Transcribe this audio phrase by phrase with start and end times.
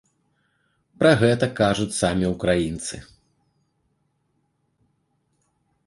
[1.03, 2.95] Пра гэта кажуць самі ўкраінцы.